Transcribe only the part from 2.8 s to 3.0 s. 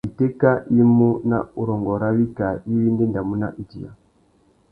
i